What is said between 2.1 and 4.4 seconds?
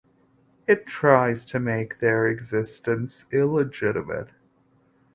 existence illegitimate.